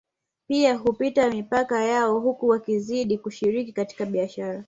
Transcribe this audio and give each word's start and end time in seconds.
Pia 0.47 0.75
hupita 0.75 1.29
mipaka 1.29 1.83
yao 1.83 2.19
huku 2.19 2.47
wakizidi 2.47 3.17
kushiriki 3.17 3.73
katika 3.73 4.05
biashara 4.05 4.59